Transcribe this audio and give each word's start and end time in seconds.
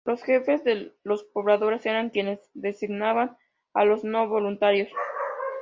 Los 0.03 0.23
jefes 0.23 0.63
de 0.63 0.95
los 1.03 1.25
poblados 1.25 1.85
eran 1.85 2.09
quienes 2.09 2.39
designaban 2.55 3.37
a 3.75 3.85
los 3.85 4.03
no 4.03 4.27
voluntarios. 4.27 4.89